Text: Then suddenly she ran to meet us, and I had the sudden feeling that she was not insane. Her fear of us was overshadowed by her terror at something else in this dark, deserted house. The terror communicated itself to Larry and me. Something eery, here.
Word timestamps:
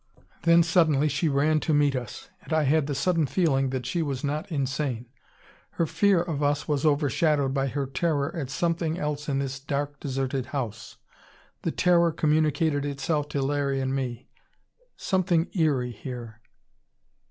Then 0.45 0.63
suddenly 0.63 1.07
she 1.07 1.29
ran 1.29 1.59
to 1.59 1.75
meet 1.75 1.95
us, 1.95 2.31
and 2.41 2.51
I 2.51 2.63
had 2.63 2.87
the 2.87 2.95
sudden 2.95 3.27
feeling 3.27 3.69
that 3.69 3.85
she 3.85 4.01
was 4.01 4.23
not 4.23 4.51
insane. 4.51 5.05
Her 5.73 5.85
fear 5.85 6.23
of 6.23 6.41
us 6.41 6.67
was 6.67 6.87
overshadowed 6.87 7.53
by 7.53 7.67
her 7.67 7.85
terror 7.85 8.35
at 8.35 8.49
something 8.49 8.97
else 8.97 9.29
in 9.29 9.37
this 9.37 9.59
dark, 9.59 9.99
deserted 9.99 10.47
house. 10.47 10.97
The 11.61 11.69
terror 11.71 12.11
communicated 12.11 12.83
itself 12.83 13.29
to 13.29 13.43
Larry 13.43 13.79
and 13.79 13.93
me. 13.95 14.27
Something 14.97 15.51
eery, 15.55 15.91
here. 15.93 16.41